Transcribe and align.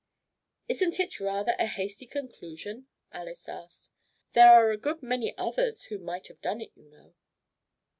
"Isn't 0.67 0.99
it 0.99 1.19
rather 1.19 1.55
a 1.59 1.67
hasty 1.67 2.07
conclusion?" 2.07 2.87
Alys 3.11 3.47
asked. 3.47 3.91
"There 4.33 4.51
are 4.51 4.71
a 4.71 4.75
good 4.75 5.03
many 5.03 5.37
others 5.37 5.83
who 5.83 5.99
might 5.99 6.25
have 6.25 6.41
done 6.41 6.59
it, 6.59 6.71
you 6.75 6.85
know." 6.89 7.13